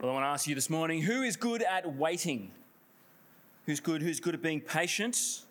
Well, 0.00 0.12
I 0.12 0.14
want 0.14 0.26
to 0.26 0.28
ask 0.28 0.46
you 0.46 0.54
this 0.54 0.70
morning 0.70 1.02
who 1.02 1.22
is 1.22 1.34
good 1.34 1.60
at 1.60 1.96
waiting? 1.96 2.52
Who's 3.66 3.80
good? 3.80 4.00
Who's 4.00 4.20
good 4.20 4.32
at 4.32 4.40
being 4.40 4.60
patient? 4.60 5.42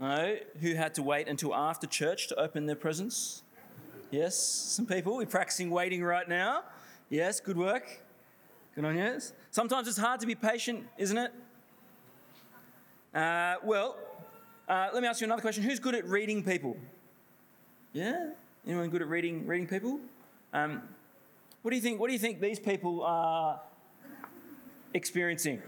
No, 0.00 0.38
who 0.62 0.72
had 0.72 0.94
to 0.94 1.02
wait 1.02 1.28
until 1.28 1.54
after 1.54 1.86
church 1.86 2.28
to 2.28 2.40
open 2.40 2.64
their 2.64 2.76
presents? 2.76 3.42
Yes, 4.10 4.38
some 4.38 4.86
people. 4.86 5.18
We're 5.18 5.26
practicing 5.26 5.68
waiting 5.68 6.02
right 6.02 6.26
now. 6.26 6.62
Yes, 7.10 7.40
good 7.40 7.58
work. 7.58 8.00
Good 8.74 8.86
on 8.86 8.96
you. 8.96 9.18
Sometimes 9.50 9.86
it's 9.86 9.98
hard 9.98 10.20
to 10.20 10.26
be 10.26 10.34
patient, 10.34 10.86
isn't 10.96 11.18
it? 11.18 11.30
Uh, 13.14 13.56
well, 13.62 13.98
uh, 14.66 14.88
let 14.94 15.02
me 15.02 15.08
ask 15.08 15.20
you 15.20 15.26
another 15.26 15.42
question. 15.42 15.62
Who's 15.62 15.78
good 15.78 15.94
at 15.94 16.06
reading 16.06 16.42
people? 16.42 16.74
Yeah, 17.92 18.30
anyone 18.66 18.88
good 18.88 19.02
at 19.02 19.08
reading 19.08 19.46
reading 19.46 19.66
people? 19.66 20.00
Um, 20.54 20.80
what 21.62 21.70
do 21.70 21.76
you 21.76 21.82
think? 21.82 22.00
What 22.00 22.06
do 22.08 22.12
you 22.12 22.18
think 22.18 22.40
these 22.40 22.58
people 22.58 23.02
are 23.02 23.60
experiencing? 24.94 25.62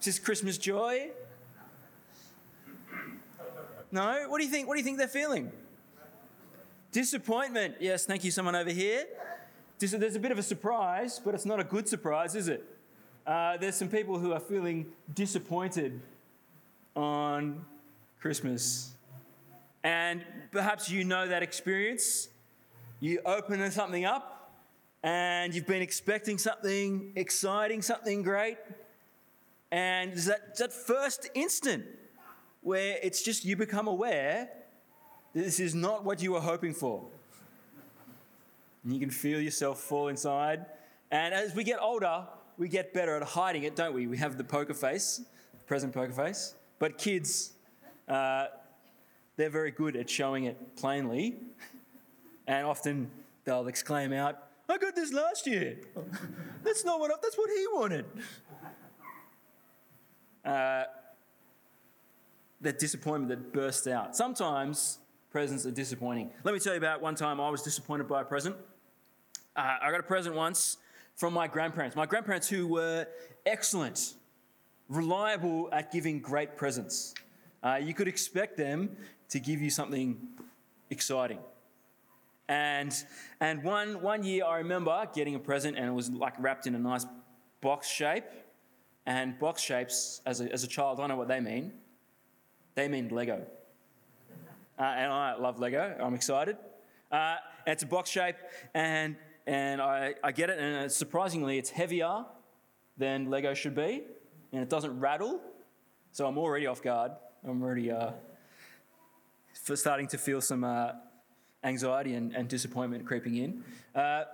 Is 0.00 0.06
this 0.06 0.18
Christmas 0.18 0.58
joy? 0.58 1.10
No? 3.90 4.24
What 4.28 4.38
do 4.38 4.44
you 4.44 4.50
think? 4.50 4.66
What 4.66 4.74
do 4.74 4.80
you 4.80 4.84
think 4.84 4.98
they're 4.98 5.06
feeling? 5.06 5.52
Disappointment. 6.92 7.76
Yes, 7.78 8.06
thank 8.06 8.24
you, 8.24 8.30
someone 8.30 8.56
over 8.56 8.70
here. 8.70 9.04
There's 9.78 10.16
a 10.16 10.20
bit 10.20 10.32
of 10.32 10.38
a 10.38 10.42
surprise, 10.42 11.20
but 11.22 11.34
it's 11.34 11.46
not 11.46 11.60
a 11.60 11.64
good 11.64 11.88
surprise, 11.88 12.34
is 12.34 12.48
it? 12.48 12.64
Uh, 13.26 13.56
there's 13.56 13.76
some 13.76 13.88
people 13.88 14.18
who 14.18 14.32
are 14.32 14.40
feeling 14.40 14.86
disappointed 15.12 16.00
on 16.96 17.64
Christmas. 18.20 18.92
And 19.84 20.24
perhaps 20.50 20.90
you 20.90 21.04
know 21.04 21.28
that 21.28 21.42
experience. 21.42 22.28
You 23.02 23.18
open 23.26 23.68
something 23.72 24.04
up 24.04 24.52
and 25.02 25.52
you've 25.52 25.66
been 25.66 25.82
expecting 25.82 26.38
something 26.38 27.10
exciting, 27.16 27.82
something 27.82 28.22
great. 28.22 28.58
And 29.72 30.16
that, 30.18 30.56
that 30.58 30.72
first 30.72 31.28
instant 31.34 31.84
where 32.60 33.00
it's 33.02 33.20
just 33.20 33.44
you 33.44 33.56
become 33.56 33.88
aware 33.88 34.48
that 35.34 35.44
this 35.44 35.58
is 35.58 35.74
not 35.74 36.04
what 36.04 36.22
you 36.22 36.30
were 36.30 36.40
hoping 36.40 36.72
for. 36.72 37.02
And 38.84 38.92
you 38.92 39.00
can 39.00 39.10
feel 39.10 39.40
yourself 39.40 39.80
fall 39.80 40.06
inside. 40.06 40.64
And 41.10 41.34
as 41.34 41.56
we 41.56 41.64
get 41.64 41.80
older, 41.82 42.24
we 42.56 42.68
get 42.68 42.94
better 42.94 43.16
at 43.16 43.24
hiding 43.24 43.64
it, 43.64 43.74
don't 43.74 43.94
we? 43.94 44.06
We 44.06 44.18
have 44.18 44.38
the 44.38 44.44
poker 44.44 44.74
face, 44.74 45.22
present 45.66 45.92
poker 45.92 46.12
face. 46.12 46.54
But 46.78 46.98
kids, 46.98 47.54
uh, 48.06 48.46
they're 49.34 49.50
very 49.50 49.72
good 49.72 49.96
at 49.96 50.08
showing 50.08 50.44
it 50.44 50.76
plainly. 50.76 51.40
And 52.46 52.66
often 52.66 53.10
they'll 53.44 53.68
exclaim 53.68 54.12
out, 54.12 54.38
I 54.68 54.78
got 54.78 54.94
this 54.94 55.12
last 55.12 55.46
year. 55.46 55.78
that's 56.62 56.84
not 56.84 56.98
what, 56.98 57.10
I, 57.10 57.14
that's 57.22 57.36
what 57.36 57.50
he 57.50 57.66
wanted. 57.72 58.04
Uh, 60.44 60.84
that 62.60 62.78
disappointment 62.78 63.28
that 63.28 63.52
bursts 63.52 63.86
out. 63.86 64.16
Sometimes 64.16 64.98
presents 65.30 65.66
are 65.66 65.70
disappointing. 65.70 66.30
Let 66.44 66.54
me 66.54 66.60
tell 66.60 66.72
you 66.72 66.78
about 66.78 67.00
one 67.02 67.14
time 67.14 67.40
I 67.40 67.50
was 67.50 67.62
disappointed 67.62 68.08
by 68.08 68.22
a 68.22 68.24
present. 68.24 68.56
Uh, 69.56 69.76
I 69.82 69.90
got 69.90 70.00
a 70.00 70.04
present 70.04 70.34
once 70.34 70.78
from 71.16 71.34
my 71.34 71.46
grandparents. 71.46 71.96
My 71.96 72.06
grandparents, 72.06 72.48
who 72.48 72.66
were 72.66 73.06
excellent, 73.44 74.14
reliable 74.88 75.68
at 75.72 75.92
giving 75.92 76.20
great 76.20 76.56
presents. 76.56 77.14
Uh, 77.62 77.78
you 77.82 77.94
could 77.94 78.08
expect 78.08 78.56
them 78.56 78.96
to 79.28 79.38
give 79.40 79.60
you 79.60 79.70
something 79.70 80.18
exciting. 80.90 81.38
And, 82.48 82.94
and 83.40 83.62
one, 83.62 84.02
one 84.02 84.24
year 84.24 84.44
I 84.44 84.58
remember 84.58 85.08
getting 85.14 85.34
a 85.34 85.38
present 85.38 85.76
and 85.76 85.86
it 85.86 85.92
was 85.92 86.10
like 86.10 86.34
wrapped 86.38 86.66
in 86.66 86.74
a 86.74 86.78
nice 86.78 87.06
box 87.60 87.88
shape. 87.88 88.24
And 89.06 89.38
box 89.38 89.62
shapes, 89.62 90.20
as 90.26 90.40
a, 90.40 90.52
as 90.52 90.62
a 90.62 90.68
child, 90.68 91.00
I 91.00 91.06
know 91.06 91.16
what 91.16 91.28
they 91.28 91.40
mean. 91.40 91.72
They 92.74 92.88
mean 92.88 93.08
Lego. 93.08 93.44
Uh, 94.78 94.82
and 94.82 95.12
I 95.12 95.34
love 95.36 95.58
Lego. 95.58 95.96
I'm 96.00 96.14
excited. 96.14 96.56
Uh, 97.10 97.36
it's 97.66 97.82
a 97.82 97.86
box 97.86 98.10
shape, 98.10 98.36
and, 98.74 99.16
and 99.46 99.80
I, 99.82 100.14
I 100.24 100.32
get 100.32 100.50
it, 100.50 100.58
and 100.58 100.90
surprisingly, 100.90 101.58
it's 101.58 101.70
heavier 101.70 102.24
than 102.96 103.28
Lego 103.28 103.54
should 103.54 103.74
be, 103.74 104.02
and 104.52 104.62
it 104.62 104.70
doesn't 104.70 104.98
rattle. 104.98 105.40
So 106.12 106.26
I'm 106.26 106.38
already 106.38 106.66
off 106.66 106.82
guard. 106.82 107.12
I'm 107.46 107.62
already 107.62 107.90
uh, 107.90 108.12
starting 109.52 110.08
to 110.08 110.18
feel 110.18 110.40
some 110.40 110.64
uh, 110.64 110.92
anxiety 111.64 112.14
and, 112.14 112.34
and, 112.34 112.48
disappointment 112.48 113.06
creeping 113.06 113.36
in. 113.36 113.64
Uh, 113.94 114.24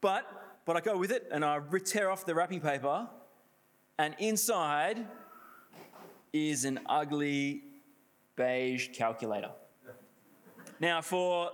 but, 0.00 0.24
but 0.64 0.76
I 0.76 0.80
go 0.80 0.96
with 0.96 1.10
it, 1.10 1.28
and 1.30 1.44
I 1.44 1.60
tear 1.84 2.10
off 2.10 2.26
the 2.26 2.34
wrapping 2.34 2.60
paper, 2.60 3.08
and 3.98 4.14
inside 4.18 5.06
is 6.32 6.64
an 6.64 6.80
ugly 6.86 7.62
beige 8.36 8.88
calculator. 8.92 9.50
Now, 10.78 11.00
for, 11.00 11.50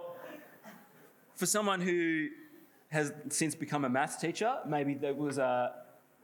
for 1.37 1.47
someone 1.47 1.81
who 1.81 2.28
has 2.88 3.12
since 3.31 3.54
become 3.54 3.84
a 3.84 3.88
maths 3.88 4.16
teacher, 4.16 4.59
maybe 4.66 4.94
that 4.94 5.16
was 5.16 5.38
uh, 5.38 5.70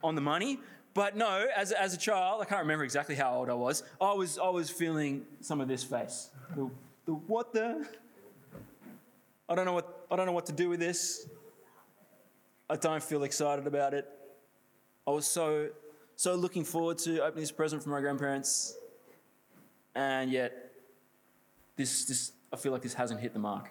on 0.02 0.14
the 0.14 0.20
money. 0.20 0.58
But 0.94 1.16
no, 1.16 1.46
as, 1.56 1.70
as 1.72 1.94
a 1.94 1.96
child, 1.96 2.42
I 2.42 2.44
can't 2.44 2.62
remember 2.62 2.84
exactly 2.84 3.14
how 3.14 3.34
old 3.34 3.48
I 3.48 3.54
was, 3.54 3.84
I 4.00 4.12
was, 4.12 4.38
I 4.38 4.48
was 4.48 4.68
feeling 4.68 5.24
some 5.40 5.60
of 5.60 5.68
this 5.68 5.84
face. 5.84 6.30
The, 6.56 6.68
the 7.06 7.12
what 7.12 7.52
the? 7.52 7.86
I 9.48 9.54
don't 9.54 9.64
know 9.64 9.72
what 9.72 10.06
I 10.10 10.16
don't 10.16 10.26
know 10.26 10.32
what 10.32 10.46
to 10.46 10.52
do 10.52 10.68
with 10.68 10.80
this. 10.80 11.26
I 12.68 12.76
don't 12.76 13.02
feel 13.02 13.22
excited 13.22 13.66
about 13.66 13.94
it. 13.94 14.06
I 15.06 15.10
was 15.10 15.26
so 15.26 15.68
so 16.16 16.34
looking 16.34 16.64
forward 16.64 16.98
to 16.98 17.20
opening 17.20 17.42
this 17.42 17.52
present 17.52 17.82
from 17.82 17.92
my 17.92 18.00
grandparents, 18.00 18.76
and 19.94 20.30
yet 20.30 20.72
this 21.76 22.04
this 22.04 22.32
I 22.52 22.56
feel 22.56 22.72
like 22.72 22.82
this 22.82 22.94
hasn't 22.94 23.20
hit 23.20 23.32
the 23.32 23.38
mark. 23.38 23.70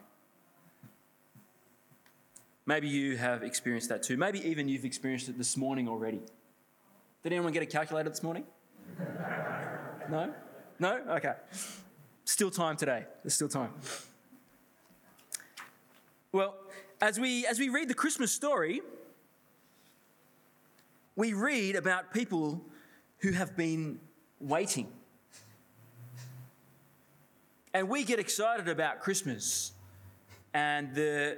Maybe 2.65 2.87
you 2.89 3.15
have 3.15 3.43
experienced 3.43 3.89
that 3.89 4.03
too. 4.03 4.17
Maybe 4.17 4.45
even 4.47 4.67
you've 4.67 4.83
experienced 4.83 5.29
it 5.29 5.37
this 5.37 5.55
morning 5.55 5.87
already. 5.87 6.21
Did 7.23 7.33
anyone 7.33 7.53
get 7.53 7.63
a 7.63 7.65
calculator 7.65 8.09
this 8.09 8.23
morning? 8.23 8.45
No? 10.09 10.33
No? 10.79 11.01
Okay. 11.17 11.33
Still 12.23 12.49
time 12.49 12.77
today. 12.77 13.03
There's 13.23 13.33
still 13.33 13.49
time. 13.49 13.73
Well, 16.31 16.55
as 17.01 17.19
we 17.19 17.45
as 17.45 17.59
we 17.59 17.69
read 17.69 17.87
the 17.87 17.93
Christmas 17.93 18.31
story, 18.31 18.81
we 21.15 21.33
read 21.33 21.75
about 21.75 22.13
people 22.13 22.61
who 23.19 23.31
have 23.31 23.55
been 23.55 23.99
waiting. 24.39 24.87
And 27.73 27.89
we 27.89 28.03
get 28.03 28.19
excited 28.19 28.67
about 28.67 29.01
Christmas 29.01 29.71
and 30.53 30.93
the, 30.95 31.37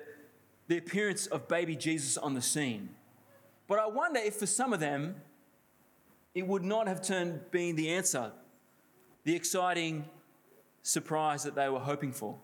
the 0.68 0.78
appearance 0.78 1.28
of 1.28 1.48
baby 1.48 1.76
Jesus 1.76 2.18
on 2.18 2.34
the 2.34 2.42
scene. 2.42 2.90
But 3.68 3.80
I 3.80 3.88
wonder 3.88 4.20
if 4.20 4.36
for 4.36 4.46
some 4.46 4.74
of 4.74 4.80
them, 4.80 5.16
it 6.34 6.48
would 6.48 6.64
not 6.64 6.88
have 6.88 7.02
turned 7.02 7.52
being 7.52 7.76
the 7.76 7.90
answer, 7.90 8.32
the 9.24 9.36
exciting 9.36 10.06
surprise 10.82 11.44
that 11.44 11.56
they 11.56 11.70
were 11.70 11.80
hoping 11.80 12.12
for. 12.12 12.38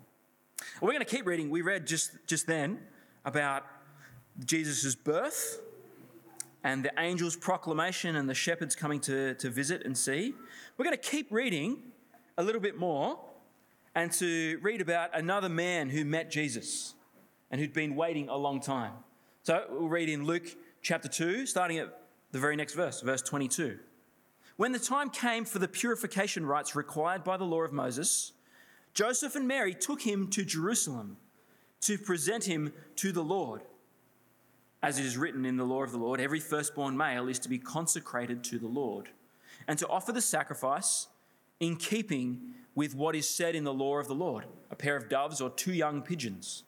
We're 0.81 0.91
going 0.91 1.05
to 1.05 1.05
keep 1.05 1.25
reading. 1.25 1.49
We 1.49 1.61
read 1.61 1.87
just, 1.87 2.11
just 2.27 2.47
then 2.47 2.79
about 3.23 3.65
Jesus' 4.45 4.95
birth 4.95 5.61
and 6.63 6.83
the 6.83 6.99
angel's 6.99 7.35
proclamation 7.35 8.15
and 8.15 8.29
the 8.29 8.33
shepherds 8.33 8.75
coming 8.75 8.99
to, 9.01 9.35
to 9.35 9.49
visit 9.49 9.85
and 9.85 9.97
see. 9.97 10.33
We're 10.77 10.85
going 10.85 10.97
to 10.97 11.09
keep 11.09 11.31
reading 11.31 11.77
a 12.37 12.43
little 12.43 12.61
bit 12.61 12.77
more 12.77 13.19
and 13.93 14.11
to 14.13 14.59
read 14.61 14.81
about 14.81 15.17
another 15.17 15.47
man 15.47 15.89
who 15.89 16.03
met 16.03 16.29
Jesus 16.29 16.95
and 17.51 17.61
who'd 17.61 17.73
been 17.73 17.95
waiting 17.95 18.29
a 18.29 18.35
long 18.35 18.59
time. 18.59 18.93
So 19.43 19.65
we'll 19.69 19.87
read 19.87 20.09
in 20.09 20.25
Luke 20.25 20.55
chapter 20.81 21.07
2, 21.07 21.45
starting 21.45 21.77
at 21.77 21.97
the 22.31 22.39
very 22.39 22.55
next 22.55 22.73
verse, 22.73 23.01
verse 23.01 23.21
22. 23.21 23.77
When 24.57 24.71
the 24.71 24.79
time 24.79 25.09
came 25.09 25.45
for 25.45 25.59
the 25.59 25.67
purification 25.67 26.45
rites 26.45 26.75
required 26.75 27.23
by 27.23 27.37
the 27.37 27.43
law 27.43 27.61
of 27.61 27.71
Moses, 27.71 28.33
Joseph 28.95 29.35
and 29.35 29.47
Mary 29.47 29.73
took 29.73 30.01
him 30.01 30.29
to 30.29 30.43
Jerusalem 30.43 31.17
to 31.81 31.97
present 31.97 32.45
him 32.45 32.73
to 32.95 33.11
the 33.11 33.23
Lord. 33.23 33.61
As 34.81 34.97
it 34.97 35.05
is 35.05 35.17
written 35.17 35.45
in 35.45 35.57
the 35.57 35.65
law 35.65 35.83
of 35.83 35.91
the 35.91 35.97
Lord, 35.97 36.19
every 36.19 36.39
firstborn 36.39 36.95
male 36.95 37.27
is 37.27 37.39
to 37.39 37.49
be 37.49 37.59
consecrated 37.59 38.43
to 38.45 38.57
the 38.57 38.67
Lord 38.67 39.09
and 39.67 39.77
to 39.79 39.87
offer 39.87 40.11
the 40.11 40.21
sacrifice 40.21 41.07
in 41.59 41.75
keeping 41.75 42.53
with 42.73 42.95
what 42.95 43.15
is 43.15 43.29
said 43.29 43.55
in 43.55 43.63
the 43.63 43.73
law 43.73 43.97
of 43.97 44.07
the 44.07 44.15
Lord 44.15 44.45
a 44.71 44.75
pair 44.75 44.95
of 44.95 45.09
doves 45.09 45.41
or 45.41 45.49
two 45.49 45.73
young 45.73 46.01
pigeons. 46.01 46.63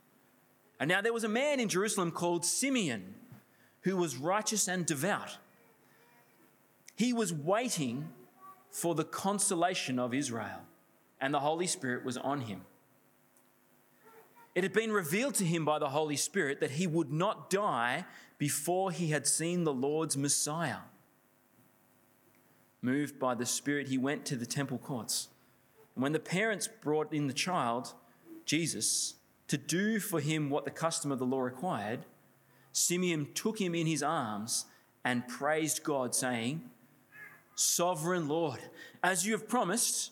And 0.79 0.87
now 0.87 1.01
there 1.01 1.13
was 1.13 1.23
a 1.23 1.29
man 1.29 1.59
in 1.59 1.69
Jerusalem 1.69 2.11
called 2.11 2.45
Simeon 2.45 3.15
who 3.81 3.97
was 3.97 4.17
righteous 4.17 4.67
and 4.67 4.85
devout. 4.85 5.37
He 6.95 7.13
was 7.13 7.33
waiting 7.33 8.09
for 8.69 8.95
the 8.95 9.03
consolation 9.03 9.97
of 9.97 10.13
Israel, 10.13 10.61
and 11.19 11.33
the 11.33 11.39
Holy 11.39 11.67
Spirit 11.67 12.05
was 12.05 12.17
on 12.17 12.41
him. 12.41 12.61
It 14.55 14.63
had 14.63 14.73
been 14.73 14.91
revealed 14.91 15.35
to 15.35 15.45
him 15.45 15.65
by 15.65 15.77
the 15.77 15.89
Holy 15.89 16.15
Spirit 16.15 16.59
that 16.61 16.71
he 16.71 16.87
would 16.87 17.11
not 17.11 17.49
die 17.49 18.05
before 18.37 18.91
he 18.91 19.09
had 19.09 19.27
seen 19.27 19.63
the 19.63 19.73
Lord's 19.73 20.17
Messiah. 20.17 20.79
Moved 22.81 23.19
by 23.19 23.35
the 23.35 23.45
Spirit, 23.45 23.87
he 23.87 23.97
went 23.97 24.25
to 24.25 24.35
the 24.35 24.45
temple 24.45 24.77
courts. 24.77 25.29
And 25.95 26.03
when 26.03 26.11
the 26.11 26.19
parents 26.19 26.67
brought 26.67 27.13
in 27.13 27.27
the 27.27 27.33
child, 27.33 27.93
Jesus, 28.45 29.15
to 29.47 29.57
do 29.57 29.99
for 29.99 30.19
him 30.19 30.49
what 30.49 30.65
the 30.65 30.71
custom 30.71 31.11
of 31.11 31.19
the 31.19 31.25
law 31.25 31.41
required, 31.41 32.05
Simeon 32.71 33.27
took 33.33 33.59
him 33.59 33.73
in 33.73 33.87
his 33.87 34.03
arms 34.03 34.65
and 35.03 35.27
praised 35.27 35.83
God, 35.83 36.13
saying, 36.13 36.61
Sovereign 37.55 38.27
Lord, 38.27 38.59
as 39.03 39.25
you 39.25 39.31
have 39.33 39.47
promised, 39.47 40.11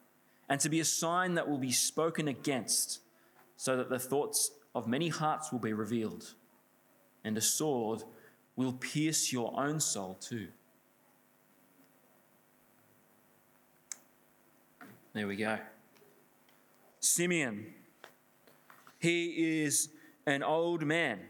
and 0.51 0.59
to 0.59 0.67
be 0.67 0.81
a 0.81 0.85
sign 0.85 1.35
that 1.35 1.47
will 1.47 1.57
be 1.57 1.71
spoken 1.71 2.27
against, 2.27 2.99
so 3.55 3.77
that 3.77 3.89
the 3.89 3.97
thoughts 3.97 4.51
of 4.75 4.85
many 4.85 5.07
hearts 5.07 5.49
will 5.49 5.59
be 5.59 5.71
revealed, 5.71 6.33
and 7.23 7.37
a 7.37 7.41
sword 7.41 8.03
will 8.57 8.73
pierce 8.73 9.31
your 9.31 9.57
own 9.57 9.79
soul 9.79 10.15
too. 10.19 10.49
There 15.13 15.25
we 15.25 15.37
go. 15.37 15.57
Simeon. 16.99 17.67
He 18.99 19.61
is 19.63 19.87
an 20.25 20.43
old 20.43 20.85
man. 20.85 21.21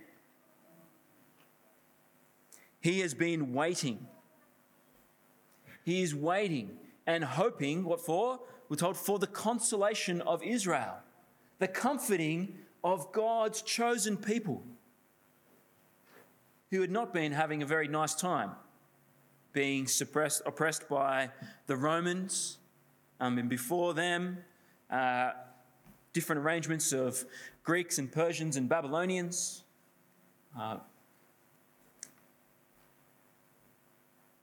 He 2.80 3.02
has 3.02 3.14
been 3.14 3.54
waiting. 3.54 4.08
He 5.86 6.02
is 6.02 6.16
waiting 6.16 6.80
and 7.06 7.24
hoping, 7.24 7.84
what 7.84 8.02
for? 8.02 8.40
We're 8.72 8.78
told, 8.78 8.96
for 8.96 9.20
the 9.20 9.28
consolation 9.28 10.22
of 10.22 10.42
Israel, 10.42 11.00
the 11.60 11.68
comforting 11.68 12.58
of 12.86 13.12
God's 13.12 13.62
chosen 13.62 14.16
people 14.16 14.64
who 16.70 16.80
had 16.80 16.90
not 16.90 17.14
been 17.14 17.34
having 17.34 17.62
a 17.62 17.66
very 17.66 17.90
nice 17.90 18.16
time, 18.16 18.52
being 19.52 19.88
suppressed, 19.88 20.44
oppressed 20.46 20.88
by 20.88 21.32
the 21.68 21.76
Romans, 21.76 22.60
um, 23.20 23.38
and 23.38 23.50
before 23.50 23.94
them, 23.94 24.38
uh, 24.90 25.32
different 26.14 26.42
arrangements 26.42 26.94
of 26.94 27.26
Greeks 27.66 27.98
and 27.98 28.10
Persians 28.10 28.56
and 28.56 28.70
Babylonians. 28.70 29.64
Uh, 30.58 30.78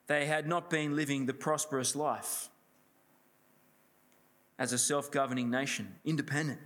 they 0.07 0.27
had 0.27 0.47
not 0.47 0.69
been 0.69 0.95
living 0.95 1.25
the 1.25 1.33
prosperous 1.33 1.97
life 1.97 2.51
as 4.59 4.73
a 4.73 4.79
self 4.79 5.11
governing 5.11 5.51
nation, 5.51 5.95
independent. 6.05 6.61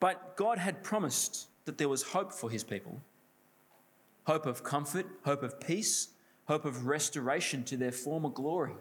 But 0.00 0.36
God 0.36 0.58
had 0.58 0.82
promised 0.82 1.48
that 1.64 1.78
there 1.78 1.88
was 1.88 2.02
hope 2.02 2.32
for 2.32 2.50
his 2.50 2.64
people 2.64 3.02
hope 4.24 4.44
of 4.44 4.62
comfort, 4.62 5.06
hope 5.24 5.42
of 5.42 5.58
peace, 5.58 6.08
hope 6.44 6.66
of 6.66 6.86
restoration 6.86 7.64
to 7.64 7.78
their 7.78 7.90
former 7.90 8.28
glory. 8.28 8.74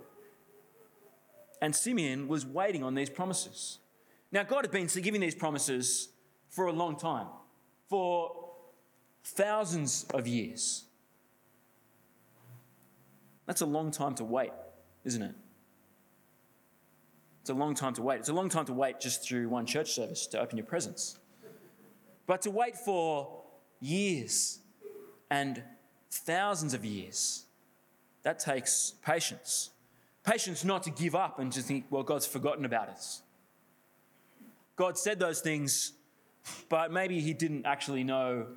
And 1.61 1.73
Simeon 1.73 2.27
was 2.27 2.45
waiting 2.45 2.83
on 2.83 2.95
these 2.95 3.09
promises. 3.09 3.79
Now, 4.29 4.43
God 4.43 4.65
had 4.65 4.71
been 4.71 4.87
giving 5.01 5.21
these 5.21 5.35
promises 5.35 6.09
for 6.49 6.67
a 6.67 6.73
long 6.73 6.97
time, 6.97 7.27
for 7.87 8.49
thousands 9.23 10.05
of 10.13 10.27
years. 10.27 10.83
That's 13.45 13.61
a 13.61 13.65
long 13.65 13.89
time 13.89 14.15
to 14.15 14.25
wait, 14.25 14.51
isn't 15.05 15.21
it? 15.21 15.35
It's 17.47 17.51
a 17.53 17.53
long 17.53 17.75
time 17.75 17.93
to 17.93 18.01
wait. 18.01 18.19
It's 18.19 18.27
a 18.27 18.33
long 18.33 18.49
time 18.49 18.65
to 18.65 18.73
wait 18.73 18.99
just 18.99 19.23
through 19.23 19.47
one 19.47 19.65
church 19.65 19.93
service 19.93 20.27
to 20.27 20.39
open 20.41 20.57
your 20.57 20.65
presents. 20.65 21.17
But 22.25 22.41
to 22.41 22.51
wait 22.51 22.75
for 22.75 23.41
years 23.79 24.59
and 25.31 25.63
thousands 26.11 26.73
of 26.73 26.83
years, 26.83 27.45
that 28.23 28.39
takes 28.39 28.95
patience. 29.01 29.69
Patience 30.25 30.65
not 30.65 30.83
to 30.83 30.89
give 30.89 31.15
up 31.15 31.39
and 31.39 31.49
to 31.53 31.61
think, 31.61 31.85
well, 31.89 32.03
God's 32.03 32.25
forgotten 32.25 32.65
about 32.65 32.89
us. 32.89 33.21
God 34.75 34.97
said 34.97 35.17
those 35.17 35.39
things, 35.39 35.93
but 36.67 36.91
maybe 36.91 37.21
He 37.21 37.31
didn't 37.31 37.65
actually 37.65 38.03
know 38.03 38.47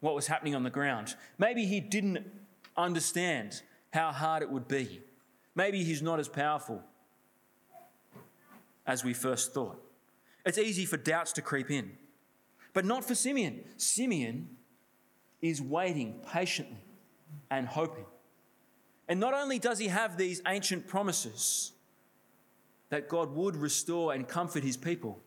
what 0.00 0.14
was 0.14 0.26
happening 0.26 0.54
on 0.54 0.62
the 0.62 0.70
ground. 0.70 1.14
Maybe 1.36 1.66
He 1.66 1.78
didn't 1.78 2.26
understand 2.74 3.60
how 3.92 4.12
hard 4.12 4.42
it 4.42 4.48
would 4.48 4.66
be. 4.66 5.02
Maybe 5.54 5.84
He's 5.84 6.00
not 6.00 6.18
as 6.18 6.28
powerful 6.28 6.82
as 8.88 9.04
we 9.04 9.12
first 9.12 9.52
thought. 9.52 9.80
It's 10.44 10.58
easy 10.58 10.86
for 10.86 10.96
doubts 10.96 11.32
to 11.34 11.42
creep 11.42 11.70
in, 11.70 11.92
but 12.72 12.84
not 12.84 13.04
for 13.04 13.14
Simeon. 13.14 13.60
Simeon 13.76 14.48
is 15.42 15.60
waiting 15.60 16.20
patiently 16.32 16.82
and 17.50 17.68
hoping. 17.68 18.06
And 19.08 19.20
not 19.20 19.34
only 19.34 19.58
does 19.58 19.78
he 19.78 19.88
have 19.88 20.16
these 20.16 20.42
ancient 20.46 20.86
promises 20.88 21.72
that 22.88 23.08
God 23.08 23.34
would 23.34 23.56
restore 23.56 24.14
and 24.14 24.26
comfort 24.26 24.64
his 24.64 24.76
people, 24.76 25.20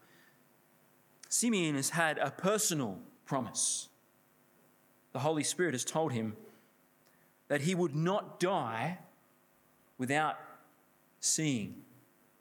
Simeon 1.30 1.76
has 1.76 1.92
had 1.92 2.18
a 2.18 2.32
personal 2.32 2.98
promise. 3.26 3.90
The 5.14 5.20
Holy 5.20 5.44
Spirit 5.44 5.74
has 5.74 5.86
told 5.86 6.12
him 6.12 6.36
that 7.48 7.62
he 7.62 7.76
would 7.76 7.96
not 7.96 8.40
die 8.40 8.98
without 9.98 10.40
seeing 11.20 11.76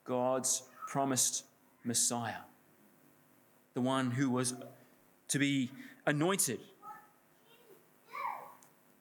God's 0.05 0.63
promised 0.91 1.45
Messiah, 1.85 2.43
the 3.75 3.81
one 3.81 4.11
who 4.11 4.29
was 4.29 4.55
to 5.29 5.39
be 5.39 5.71
anointed 6.05 6.59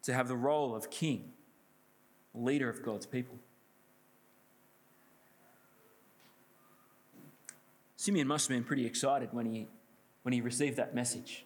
to 0.04 0.14
have 0.14 0.28
the 0.28 0.36
role 0.36 0.76
of 0.76 0.92
king, 0.92 1.34
leader 2.36 2.70
of 2.70 2.84
God's 2.84 3.08
people. 3.08 3.40
Simeon 7.96 8.28
must 8.28 8.48
have 8.48 8.56
been 8.56 8.64
pretty 8.64 8.86
excited 8.86 9.30
when 9.32 9.48
he, 9.48 9.68
when 10.22 10.32
he 10.32 10.42
received 10.42 10.78
that 10.78 10.94
message. 10.94 11.44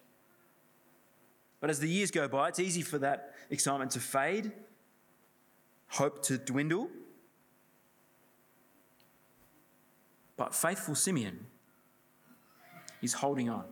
But 1.58 1.70
as 1.70 1.80
the 1.80 1.88
years 1.88 2.10
go 2.10 2.28
by, 2.28 2.48
it's 2.48 2.60
easy 2.60 2.82
for 2.82 2.98
that 2.98 3.32
excitement 3.48 3.92
to 3.92 4.00
fade, 4.00 4.52
hope 5.88 6.22
to 6.24 6.36
dwindle, 6.36 6.90
But 10.36 10.54
faithful 10.54 10.94
Simeon 10.94 11.46
is 13.02 13.12
holding 13.14 13.48
on. 13.48 13.64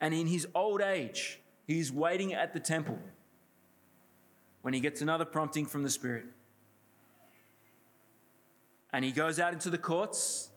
And 0.00 0.14
in 0.14 0.26
his 0.26 0.46
old 0.54 0.80
age, 0.80 1.40
he's 1.66 1.92
waiting 1.92 2.32
at 2.32 2.52
the 2.52 2.60
temple 2.60 2.98
when 4.62 4.74
he 4.74 4.80
gets 4.80 5.00
another 5.02 5.24
prompting 5.24 5.66
from 5.66 5.82
the 5.82 5.90
Spirit. 5.90 6.24
And 8.92 9.04
he 9.04 9.12
goes 9.12 9.38
out 9.38 9.52
into 9.52 9.70
the 9.70 9.78
courts. 9.78 10.50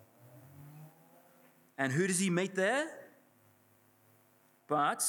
And 1.78 1.92
who 1.92 2.08
does 2.08 2.20
he 2.20 2.30
meet 2.30 2.56
there? 2.56 2.88
But, 4.68 5.04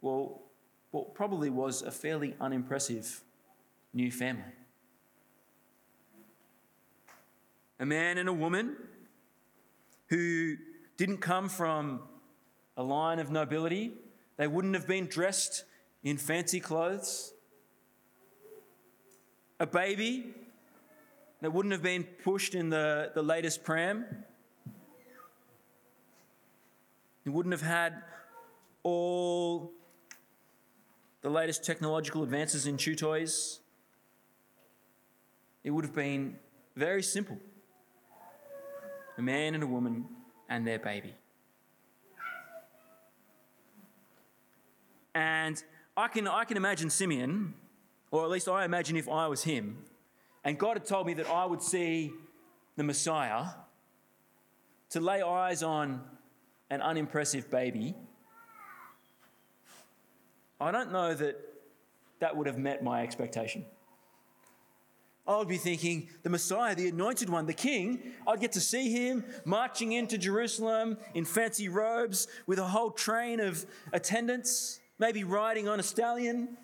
well, 0.00 0.42
what 0.90 1.14
probably 1.14 1.50
was 1.50 1.82
a 1.82 1.90
fairly 1.90 2.34
unimpressive 2.40 3.22
new 3.92 4.10
family. 4.10 4.44
A 7.80 7.86
man 7.86 8.18
and 8.18 8.28
a 8.28 8.32
woman 8.32 8.76
who 10.08 10.56
didn't 10.98 11.18
come 11.18 11.48
from 11.48 12.00
a 12.76 12.82
line 12.82 13.18
of 13.18 13.30
nobility. 13.30 13.92
They 14.36 14.46
wouldn't 14.46 14.74
have 14.74 14.86
been 14.86 15.06
dressed 15.06 15.64
in 16.04 16.18
fancy 16.18 16.60
clothes. 16.60 17.32
A 19.58 19.66
baby 19.66 20.34
that 21.40 21.52
wouldn't 21.52 21.72
have 21.72 21.82
been 21.82 22.04
pushed 22.04 22.54
in 22.54 22.68
the, 22.68 23.12
the 23.14 23.22
latest 23.22 23.64
pram. 23.64 24.04
He 27.24 27.30
wouldn't 27.30 27.52
have 27.52 27.62
had 27.62 28.02
all 28.82 29.72
the 31.22 31.30
latest 31.30 31.64
technological 31.64 32.22
advances 32.22 32.66
in 32.66 32.76
chew 32.76 32.94
toys. 32.94 33.60
It 35.64 35.70
would 35.70 35.84
have 35.84 35.94
been 35.94 36.38
very 36.76 37.02
simple 37.02 37.38
a 39.20 39.22
man 39.22 39.54
and 39.54 39.62
a 39.62 39.66
woman 39.66 40.06
and 40.48 40.66
their 40.66 40.78
baby. 40.78 41.14
And 45.14 45.62
I 45.94 46.08
can, 46.08 46.26
I 46.26 46.44
can 46.44 46.56
imagine 46.56 46.88
Simeon, 46.88 47.52
or 48.10 48.24
at 48.24 48.30
least 48.30 48.48
I 48.48 48.64
imagine 48.64 48.96
if 48.96 49.08
I 49.10 49.28
was 49.28 49.44
him, 49.44 49.84
and 50.42 50.58
God 50.58 50.78
had 50.78 50.86
told 50.86 51.06
me 51.06 51.12
that 51.14 51.28
I 51.28 51.44
would 51.44 51.62
see 51.62 52.12
the 52.76 52.82
Messiah, 52.82 53.44
to 54.88 55.00
lay 55.00 55.20
eyes 55.20 55.62
on 55.62 56.00
an 56.70 56.80
unimpressive 56.80 57.50
baby, 57.50 57.94
I 60.58 60.70
don't 60.70 60.92
know 60.92 61.12
that 61.14 61.36
that 62.20 62.36
would 62.36 62.46
have 62.46 62.58
met 62.58 62.82
my 62.82 63.02
expectation. 63.02 63.66
I 65.30 65.36
would 65.36 65.46
be 65.46 65.58
thinking, 65.58 66.08
the 66.24 66.28
Messiah, 66.28 66.74
the 66.74 66.88
anointed 66.88 67.30
one, 67.30 67.46
the 67.46 67.54
king, 67.54 68.02
I'd 68.26 68.40
get 68.40 68.50
to 68.52 68.60
see 68.60 68.90
him 68.90 69.24
marching 69.44 69.92
into 69.92 70.18
Jerusalem 70.18 70.98
in 71.14 71.24
fancy 71.24 71.68
robes 71.68 72.26
with 72.48 72.58
a 72.58 72.64
whole 72.64 72.90
train 72.90 73.38
of 73.38 73.64
attendants, 73.92 74.80
maybe 74.98 75.22
riding 75.22 75.68
on 75.68 75.78
a 75.78 75.84
stallion. 75.84 76.56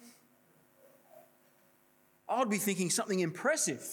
I 2.28 2.40
would 2.40 2.50
be 2.50 2.56
thinking 2.56 2.90
something 2.90 3.20
impressive. 3.20 3.86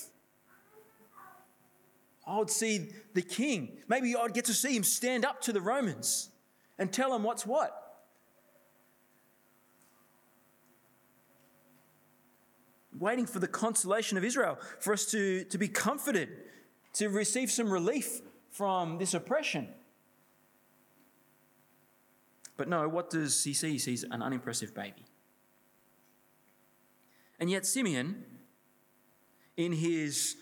I 2.25 2.39
would 2.39 2.49
see 2.49 2.89
the 3.13 3.21
king. 3.21 3.77
Maybe 3.87 4.15
I'd 4.15 4.33
get 4.33 4.45
to 4.45 4.55
see 4.55 4.75
him 4.75 4.83
stand 4.83 5.23
up 5.23 5.39
to 5.41 5.53
the 5.53 5.61
Romans 5.61 6.31
and 6.79 6.91
tell 6.91 7.11
them 7.11 7.21
what's 7.21 7.45
what. 7.45 7.82
Waiting 13.03 13.25
for 13.25 13.39
the 13.39 13.49
consolation 13.49 14.17
of 14.17 14.23
Israel, 14.23 14.57
for 14.79 14.93
us 14.93 15.03
to, 15.07 15.43
to 15.43 15.57
be 15.57 15.67
comforted, 15.67 16.29
to 16.93 17.09
receive 17.09 17.51
some 17.51 17.69
relief 17.69 18.21
from 18.49 18.97
this 18.97 19.13
oppression. 19.13 19.67
But 22.55 22.69
no, 22.69 22.87
what 22.87 23.09
does 23.09 23.43
he 23.43 23.53
see? 23.53 23.71
He 23.71 23.77
sees 23.77 24.05
an 24.09 24.21
unimpressive 24.21 24.73
baby. 24.73 25.03
And 27.41 27.51
yet, 27.51 27.65
Simeon, 27.65 28.23
in 29.57 29.73
his 29.73 30.37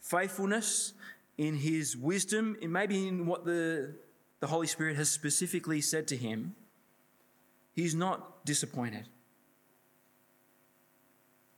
faithfulness, 0.00 0.94
in 1.36 1.56
his 1.56 1.98
wisdom, 1.98 2.56
maybe 2.62 3.08
in 3.08 3.26
what 3.26 3.44
the, 3.44 3.94
the 4.40 4.46
Holy 4.46 4.68
Spirit 4.68 4.96
has 4.96 5.10
specifically 5.10 5.82
said 5.82 6.08
to 6.08 6.16
him, 6.16 6.56
he's 7.74 7.94
not 7.94 8.46
disappointed. 8.46 9.06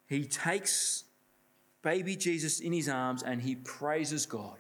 He 0.09 0.25
takes 0.25 1.05
baby 1.83 2.17
Jesus 2.17 2.61
in 2.61 2.73
his 2.73 2.89
arms 2.89 3.23
and 3.23 3.43
he 3.43 3.55
praises 3.55 4.27
God. 4.27 4.59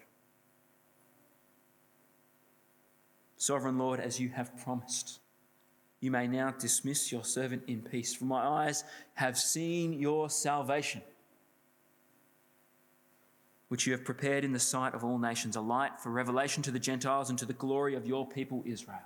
Sovereign 3.37 3.78
Lord, 3.78 4.00
as 4.00 4.21
you 4.21 4.28
have 4.31 4.57
promised, 4.59 5.21
you 6.00 6.11
may 6.11 6.26
now 6.26 6.50
dismiss 6.50 7.11
your 7.11 7.25
servant 7.25 7.62
in 7.67 7.83
peace, 7.83 8.14
for 8.14 8.25
my 8.25 8.45
eyes 8.47 8.85
have 9.14 9.38
seen 9.38 9.93
your 9.93 10.28
salvation 10.28 11.02
which 13.69 13.87
you 13.87 13.93
have 13.93 14.05
prepared 14.05 14.45
in 14.45 14.52
the 14.52 14.59
sight 14.59 14.95
of 14.95 15.05
all 15.05 15.19
nations, 15.19 15.55
a 15.55 15.61
light 15.61 16.00
for 16.00 16.11
revelation 16.11 16.62
to 16.62 16.71
the 16.71 16.78
Gentiles 16.78 17.31
and 17.31 17.38
to 17.38 17.45
the 17.45 17.52
glory 17.52 17.95
of 17.95 18.07
your 18.07 18.26
people 18.26 18.62
Israel. 18.64 18.99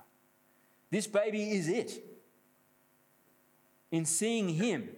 This 0.89 1.05
baby 1.05 1.51
is 1.51 1.67
it. 1.67 2.01
In 3.91 4.05
seeing 4.05 4.49
him, 4.49 4.89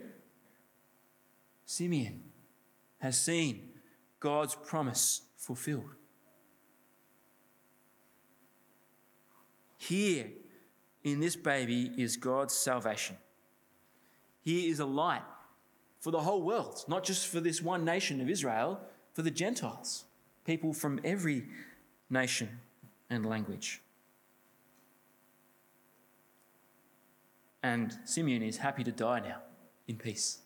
Simeon 1.66 2.24
has 3.00 3.20
seen 3.20 3.70
God's 4.20 4.56
promise 4.56 5.22
fulfilled. 5.38 5.96
Here 9.78 10.28
in 11.04 11.20
this 11.20 11.36
baby 11.36 11.92
is 11.98 12.18
God's 12.18 12.54
salvation. 12.54 13.18
Here 14.42 14.72
is 14.72 14.80
a 14.80 14.86
light 14.86 15.22
for 16.00 16.12
the 16.12 16.22
whole 16.22 16.44
world, 16.44 16.84
not 16.88 17.04
just 17.04 17.28
for 17.28 17.40
this 17.40 17.62
one 17.62 17.84
nation 17.84 18.22
of 18.22 18.30
Israel 18.30 18.80
for 19.14 19.22
the 19.22 19.32
Gentiles, 19.32 20.06
people 20.46 20.74
from 20.74 21.00
every 21.04 21.46
nation 22.10 22.60
and 23.10 23.26
language. 23.26 23.82
And 27.64 27.98
Simeon 28.06 28.44
is 28.44 28.58
happy 28.58 28.84
to 28.84 28.92
die 28.92 29.22
now 29.22 29.42
in 29.88 29.98
peace. 29.98 30.42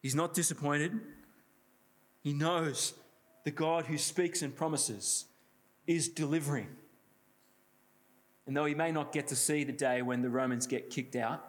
He's 0.00 0.14
not 0.14 0.34
disappointed. 0.34 0.92
He 2.22 2.32
knows 2.32 2.94
the 3.44 3.50
God 3.50 3.86
who 3.86 3.98
speaks 3.98 4.42
and 4.42 4.54
promises 4.54 5.26
is 5.86 6.08
delivering. 6.08 6.68
And 8.46 8.56
though 8.56 8.64
he 8.64 8.74
may 8.74 8.92
not 8.92 9.12
get 9.12 9.28
to 9.28 9.36
see 9.36 9.64
the 9.64 9.72
day 9.72 10.02
when 10.02 10.22
the 10.22 10.30
Romans 10.30 10.66
get 10.66 10.90
kicked 10.90 11.16
out, 11.16 11.44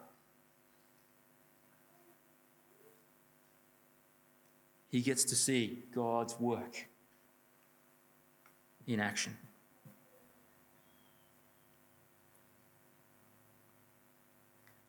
he 4.89 5.01
gets 5.01 5.23
to 5.25 5.35
see 5.35 5.83
God's 5.93 6.39
work 6.39 6.87
in 8.87 8.99
action. 8.99 9.37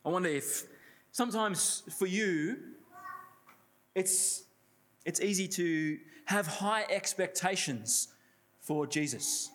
I 0.05 0.09
wonder 0.09 0.31
if 0.31 0.64
sometimes 1.12 1.83
for 1.99 2.07
you, 2.07 2.57
it's, 3.95 4.45
it's 5.05 5.21
easy 5.21 5.49
to 5.49 5.99
have 6.27 6.47
high 6.47 6.85
expectations 6.89 8.09
for 8.61 8.87
Jesus, 8.87 9.51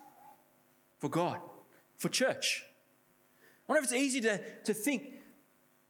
for 1.00 1.10
God, 1.10 1.40
for 1.98 2.10
church. 2.10 2.64
I 3.68 3.72
wonder 3.72 3.84
if 3.84 3.92
it's 3.92 4.00
easy 4.00 4.22
to, 4.22 4.40
to 4.66 4.74
think 4.74 5.14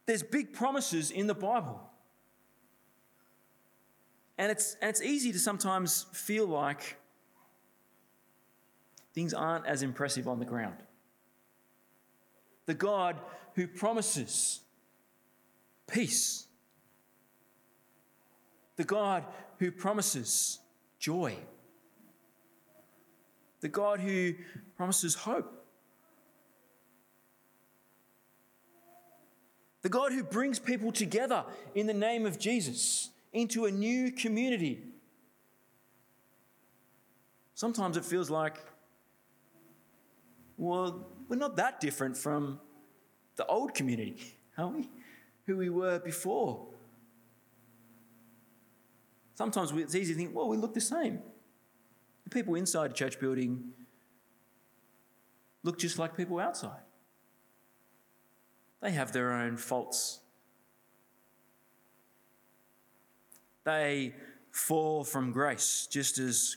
there's 0.06 0.22
big 0.22 0.52
promises 0.52 1.10
in 1.10 1.26
the 1.26 1.34
Bible. 1.34 1.80
And 4.38 4.52
it's, 4.52 4.76
and 4.80 4.88
it's 4.90 5.02
easy 5.02 5.32
to 5.32 5.38
sometimes 5.38 6.06
feel 6.12 6.46
like 6.46 6.96
things 9.14 9.32
aren't 9.34 9.66
as 9.66 9.82
impressive 9.82 10.28
on 10.28 10.38
the 10.38 10.44
ground. 10.44 10.76
The 12.66 12.74
God 12.74 13.16
who 13.54 13.66
promises 13.66 14.60
peace, 15.90 16.45
the 18.76 18.84
God 18.84 19.24
who 19.58 19.70
promises 19.70 20.60
joy, 20.98 21.36
the 23.60 23.68
God 23.68 24.00
who 24.00 24.34
promises 24.76 25.14
hope. 25.14 25.52
The 29.82 29.88
God 29.88 30.12
who 30.12 30.24
brings 30.24 30.58
people 30.58 30.90
together 30.90 31.44
in 31.74 31.86
the 31.86 31.94
name 31.94 32.26
of 32.26 32.38
Jesus 32.40 33.10
into 33.32 33.66
a 33.66 33.70
new 33.70 34.10
community. 34.10 34.82
Sometimes 37.54 37.96
it 37.96 38.04
feels 38.04 38.28
like, 38.28 38.56
well, 40.58 41.06
we're 41.28 41.36
not 41.36 41.56
that 41.56 41.80
different 41.80 42.16
from 42.16 42.58
the 43.36 43.46
old 43.46 43.74
community, 43.74 44.36
are 44.58 44.68
we? 44.68 44.90
Who 45.46 45.56
we 45.56 45.70
were 45.70 45.98
before. 46.00 46.66
Sometimes 49.36 49.70
it's 49.72 49.94
easy 49.94 50.14
to 50.14 50.18
think, 50.18 50.34
well, 50.34 50.48
we 50.48 50.56
look 50.56 50.74
the 50.74 50.80
same. 50.80 51.20
The 52.24 52.30
people 52.30 52.56
inside 52.56 52.90
a 52.90 52.94
church 52.94 53.20
building 53.20 53.70
look 55.62 55.78
just 55.78 55.98
like 55.98 56.16
people 56.16 56.40
outside. 56.40 56.80
They 58.80 58.90
have 58.90 59.12
their 59.12 59.32
own 59.32 59.56
faults 59.56 60.20
they 63.66 64.14
fall 64.52 65.04
from 65.04 65.32
grace 65.32 65.86
just 65.90 66.18
as 66.18 66.56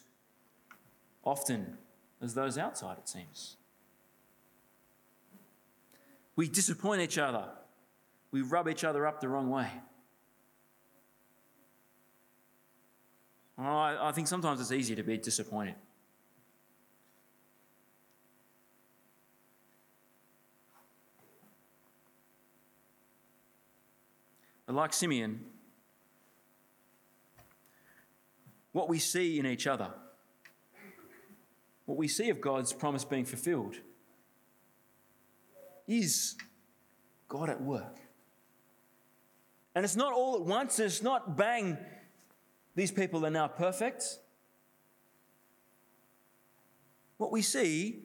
often 1.26 1.78
as 2.22 2.36
those 2.36 2.58
outside, 2.58 2.98
it 2.98 3.10
seems. 3.10 3.58
We 6.38 6.48
disappoint 6.48 7.02
each 7.02 7.18
other, 7.18 7.46
we 8.32 8.42
rub 8.44 8.70
each 8.70 8.86
other 8.86 9.06
up 9.06 9.20
the 9.20 9.28
wrong 9.28 9.50
way. 9.50 9.70
Oh, 13.62 13.64
I 13.66 14.12
think 14.14 14.28
sometimes 14.28 14.62
it's 14.62 14.72
easy 14.72 14.96
to 14.96 15.04
be 15.04 15.18
disappointed. 15.18 15.76
But 24.66 24.76
like 24.76 24.94
Simeon, 24.94 25.44
what 28.72 28.88
we 28.88 28.98
see 28.98 29.40
in 29.40 29.46
each 29.46 29.68
other, 29.68 29.92
what 31.86 31.98
we 31.98 32.08
see 32.08 32.30
of 32.30 32.40
God's 32.40 32.72
promise 32.72 33.04
being 33.04 33.26
fulfilled, 33.26 33.76
is 35.88 36.38
God 37.28 37.50
at 37.50 37.62
work. 37.62 37.98
And 39.76 39.84
it's 39.84 39.96
not 39.96 40.14
all 40.14 40.36
at 40.36 40.46
once, 40.46 40.80
it's 40.80 41.02
not 41.02 41.36
bang, 41.36 41.78
these 42.80 42.92
people 42.92 43.26
are 43.26 43.30
now 43.30 43.48
perfect. 43.48 44.20
what 47.20 47.32
we 47.34 47.42
see 47.42 48.00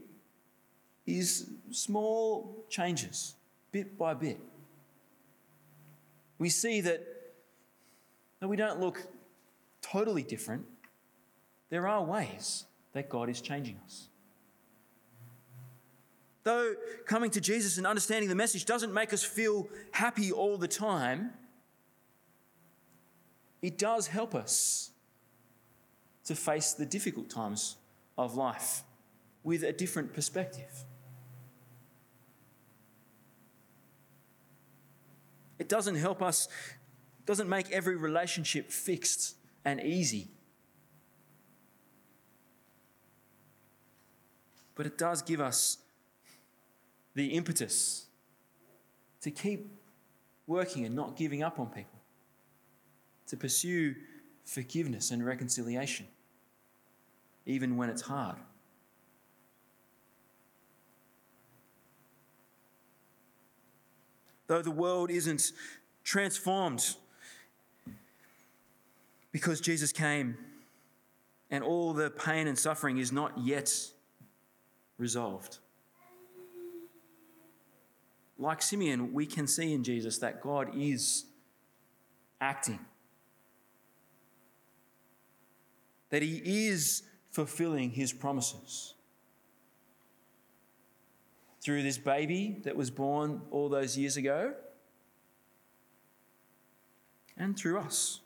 is 1.07 1.49
small 1.71 2.65
changes, 2.69 3.37
bit 3.71 3.97
by 3.97 4.13
bit. 4.13 4.41
We 6.39 6.49
see 6.49 6.81
that, 6.81 7.07
that 8.41 8.49
we 8.49 8.57
don't 8.57 8.81
look 8.81 9.07
totally 9.81 10.25
different. 10.25 10.65
There 11.71 11.87
are 11.87 12.03
ways 12.03 12.65
that 12.93 13.09
God 13.09 13.29
is 13.29 13.41
changing 13.41 13.79
us. 13.85 14.09
Though 16.43 16.75
coming 17.07 17.31
to 17.31 17.41
Jesus 17.41 17.79
and 17.79 17.87
understanding 17.87 18.29
the 18.29 18.35
message 18.35 18.65
doesn't 18.65 18.93
make 18.93 19.13
us 19.13 19.23
feel 19.23 19.69
happy 19.93 20.33
all 20.33 20.59
the 20.59 20.69
time, 20.69 21.31
it 23.65 23.79
does 23.79 24.09
help 24.09 24.35
us 24.35 24.91
to 26.27 26.35
face 26.35 26.75
the 26.75 26.85
difficult 26.85 27.31
times 27.31 27.77
of 28.19 28.35
life 28.35 28.83
with 29.43 29.63
a 29.63 29.73
different 29.73 30.13
perspective. 30.13 30.85
It 35.59 35.71
doesn't 35.71 35.95
help 35.95 36.21
us, 36.21 36.47
doesn't 37.25 37.49
make 37.49 37.71
every 37.71 37.97
relationship 37.97 38.71
fixed 38.71 39.37
and 39.65 39.81
easy. 39.81 40.29
But 44.75 44.85
it 44.85 44.99
does 44.99 45.23
give 45.23 45.41
us 45.41 45.79
the 47.15 47.29
impetus 47.29 48.09
to 49.23 49.31
keep 49.31 49.71
working 50.47 50.85
and 50.85 50.95
not 50.95 51.17
giving 51.17 51.43
up 51.43 51.59
on 51.59 51.69
people, 51.69 51.94
to 53.27 53.37
pursue 53.37 53.95
forgiveness 54.45 55.11
and 55.11 55.25
reconciliation, 55.25 56.07
even 57.47 57.77
when 57.77 57.89
it's 57.89 58.03
hard. 58.03 58.37
Though 64.47 64.63
the 64.63 64.71
world 64.71 65.11
isn't 65.11 65.53
transformed 66.03 66.97
because 69.33 69.61
Jesus 69.61 69.91
came 69.91 70.37
and 71.51 71.65
all 71.65 71.93
the 71.93 72.11
pain 72.11 72.47
and 72.47 72.59
suffering 72.59 72.99
is 72.99 73.11
not 73.11 73.37
yet 73.39 73.73
resolved. 74.99 75.59
Like 78.39 78.61
Simeon, 78.61 79.13
we 79.13 79.27
can 79.27 79.47
see 79.47 79.73
in 79.73 79.85
Jesus 79.85 80.19
that 80.19 80.43
God 80.43 80.71
is 80.77 81.25
acting, 82.41 82.81
that 86.15 86.23
he 86.23 86.69
is 86.69 87.03
fulfilling 87.33 87.91
his 87.91 88.13
promises. 88.13 88.95
Through 91.61 91.83
this 91.83 91.99
baby 91.99 92.61
that 92.63 92.77
was 92.77 92.89
born 92.89 93.43
all 93.51 93.69
those 93.69 93.99
years 93.99 94.17
ago, 94.17 94.55
and 97.37 97.59
through 97.59 97.81
us 97.81 98.21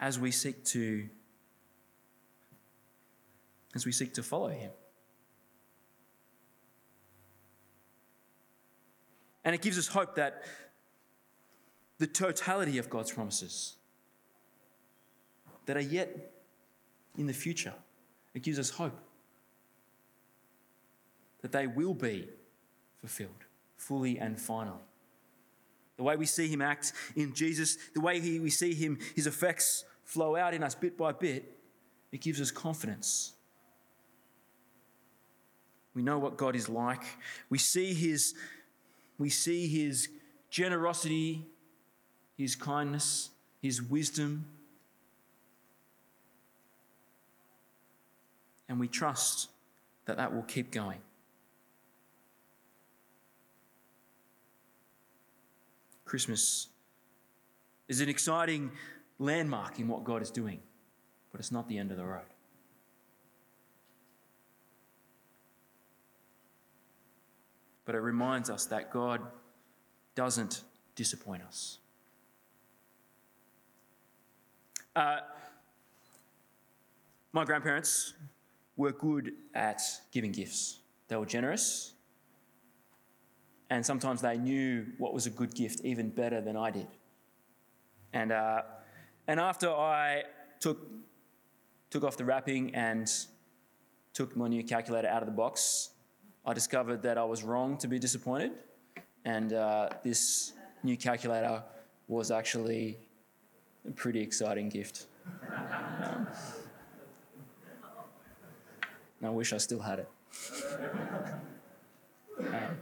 as 0.00 0.18
we 0.18 0.30
seek 0.30 0.64
to 0.64 1.10
as 3.74 3.84
we 3.84 3.92
seek 3.92 4.14
to 4.14 4.22
follow 4.22 4.48
him. 4.48 4.70
And 9.44 9.54
it 9.54 9.60
gives 9.60 9.76
us 9.76 9.88
hope 9.88 10.14
that 10.14 10.44
the 11.98 12.06
totality 12.06 12.78
of 12.78 12.88
God's 12.88 13.12
promises 13.12 13.76
that 15.66 15.76
are 15.76 15.80
yet 15.80 16.32
in 17.16 17.26
the 17.26 17.32
future, 17.32 17.74
it 18.34 18.42
gives 18.42 18.58
us 18.58 18.70
hope 18.70 18.98
that 21.42 21.52
they 21.52 21.66
will 21.66 21.94
be 21.94 22.28
fulfilled 23.00 23.44
fully 23.76 24.18
and 24.18 24.40
finally. 24.40 24.78
The 25.96 26.04
way 26.04 26.16
we 26.16 26.26
see 26.26 26.48
him 26.48 26.62
act 26.62 26.92
in 27.16 27.34
Jesus, 27.34 27.76
the 27.94 28.00
way 28.00 28.20
he, 28.20 28.40
we 28.40 28.50
see 28.50 28.74
him, 28.74 28.98
his 29.14 29.26
effects 29.26 29.84
flow 30.04 30.36
out 30.36 30.54
in 30.54 30.62
us 30.62 30.74
bit 30.74 30.96
by 30.96 31.12
bit, 31.12 31.44
it 32.10 32.20
gives 32.20 32.40
us 32.40 32.50
confidence. 32.50 33.32
We 35.94 36.02
know 36.02 36.18
what 36.18 36.36
God 36.36 36.56
is 36.56 36.68
like. 36.68 37.02
We 37.50 37.58
see 37.58 37.92
his, 37.92 38.34
we 39.18 39.28
see 39.28 39.66
his 39.66 40.08
generosity, 40.48 41.46
his 42.36 42.56
kindness, 42.56 43.30
his 43.60 43.82
wisdom. 43.82 44.46
And 48.72 48.80
we 48.80 48.88
trust 48.88 49.50
that 50.06 50.16
that 50.16 50.34
will 50.34 50.44
keep 50.44 50.70
going. 50.70 50.96
Christmas 56.06 56.68
is 57.86 58.00
an 58.00 58.08
exciting 58.08 58.70
landmark 59.18 59.78
in 59.78 59.88
what 59.88 60.04
God 60.04 60.22
is 60.22 60.30
doing, 60.30 60.58
but 61.30 61.38
it's 61.38 61.52
not 61.52 61.68
the 61.68 61.76
end 61.76 61.90
of 61.90 61.98
the 61.98 62.04
road. 62.06 62.22
But 67.84 67.94
it 67.94 68.00
reminds 68.00 68.48
us 68.48 68.64
that 68.64 68.90
God 68.90 69.20
doesn't 70.14 70.62
disappoint 70.96 71.42
us. 71.42 71.76
Uh, 74.96 75.18
my 77.34 77.44
grandparents 77.44 78.14
were 78.76 78.92
good 78.92 79.32
at 79.54 79.80
giving 80.12 80.32
gifts. 80.32 80.80
They 81.08 81.16
were 81.16 81.26
generous, 81.26 81.92
and 83.70 83.84
sometimes 83.84 84.20
they 84.20 84.36
knew 84.36 84.86
what 84.98 85.14
was 85.14 85.26
a 85.26 85.30
good 85.30 85.54
gift 85.54 85.80
even 85.82 86.10
better 86.10 86.40
than 86.40 86.56
I 86.56 86.70
did. 86.70 86.88
And, 88.12 88.30
uh, 88.30 88.62
and 89.26 89.40
after 89.40 89.70
I 89.70 90.24
took, 90.60 90.78
took 91.88 92.04
off 92.04 92.16
the 92.16 92.24
wrapping 92.24 92.74
and 92.74 93.10
took 94.12 94.36
my 94.36 94.48
new 94.48 94.62
calculator 94.62 95.08
out 95.08 95.22
of 95.22 95.26
the 95.26 95.34
box, 95.34 95.90
I 96.44 96.52
discovered 96.52 97.02
that 97.04 97.16
I 97.16 97.24
was 97.24 97.42
wrong 97.42 97.78
to 97.78 97.88
be 97.88 97.98
disappointed. 97.98 98.52
And 99.24 99.52
uh, 99.52 99.88
this 100.02 100.52
new 100.82 100.96
calculator 100.96 101.62
was 102.08 102.30
actually 102.30 102.98
a 103.88 103.92
pretty 103.92 104.20
exciting 104.20 104.68
gift. 104.68 105.06
Um, 109.22 109.28
I 109.28 109.30
wish 109.30 109.52
I 109.52 109.58
still 109.58 109.80
had 109.80 110.00
it. 110.00 110.08
Um, 112.38 112.76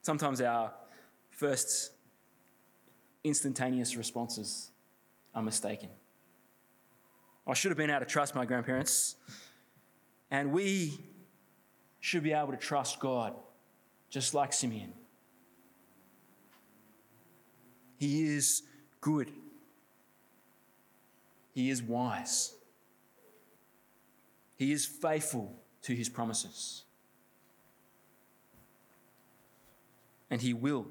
sometimes 0.00 0.40
our 0.40 0.72
first 1.30 1.92
instantaneous 3.24 3.96
responses 3.96 4.70
are 5.34 5.42
mistaken. 5.42 5.88
I 7.46 7.54
should 7.54 7.70
have 7.70 7.78
been 7.78 7.90
able 7.90 8.00
to 8.00 8.06
trust 8.06 8.34
my 8.34 8.44
grandparents, 8.44 9.16
and 10.30 10.52
we 10.52 10.98
should 12.00 12.22
be 12.22 12.32
able 12.32 12.52
to 12.52 12.56
trust 12.56 13.00
God, 13.00 13.34
just 14.10 14.32
like 14.32 14.52
Simeon. 14.52 14.92
He 17.98 18.22
is 18.24 18.62
good, 19.00 19.30
He 21.52 21.68
is 21.68 21.82
wise, 21.82 22.54
He 24.62 24.72
is 24.72 24.86
faithful 24.86 25.52
to 25.82 25.94
His 25.94 26.08
promises. 26.08 26.84
And 30.30 30.40
He 30.40 30.54
will 30.54 30.86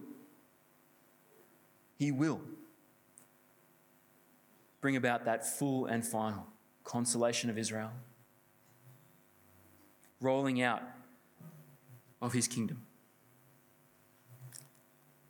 he 2.01 2.11
will 2.11 2.41
bring 4.81 4.95
about 4.95 5.25
that 5.25 5.45
full 5.45 5.85
and 5.85 6.03
final 6.03 6.47
consolation 6.83 7.47
of 7.51 7.59
Israel, 7.59 7.91
rolling 10.19 10.63
out 10.63 10.81
of 12.23 12.33
his 12.33 12.47
kingdom, 12.47 12.81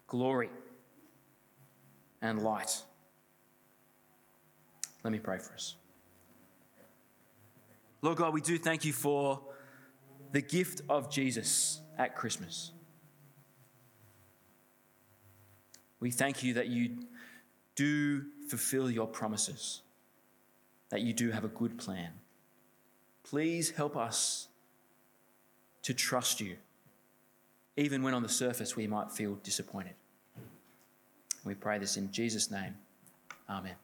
glory 0.08 0.50
and 2.22 2.42
light. 2.42 2.84
Let 5.04 5.12
me 5.12 5.20
pray 5.20 5.40
for 5.40 5.54
us. 5.56 5.76
Lord 8.02 8.18
God, 8.18 8.34
we 8.34 8.42
do 8.42 8.58
thank 8.58 8.84
you 8.84 8.94
for 8.94 9.42
the 10.32 10.42
gift 10.42 10.82
of 10.90 11.12
Jesus 11.12 11.82
at 11.98 12.16
Christmas. 12.16 12.72
We 16.00 16.10
thank 16.10 16.44
you 16.44 16.56
that 16.56 16.68
you 16.68 16.98
do 17.76 18.24
fulfill 18.50 18.90
your 18.90 19.08
promises, 19.08 19.82
that 20.90 21.02
you 21.02 21.14
do 21.14 21.30
have 21.32 21.44
a 21.44 21.50
good 21.50 21.78
plan. 21.78 22.10
Please 23.24 23.70
help 23.72 23.96
us 23.96 24.48
to 25.84 25.94
trust 25.94 26.42
you, 26.42 26.58
even 27.78 28.02
when 28.02 28.14
on 28.14 28.24
the 28.24 28.30
surface 28.30 28.76
we 28.76 28.88
might 28.88 29.12
feel 29.12 29.36
disappointed. 29.44 29.94
We 31.44 31.54
pray 31.54 31.78
this 31.80 31.98
in 31.98 32.12
Jesus' 32.12 32.50
name. 32.50 32.76
Amen. 33.50 33.76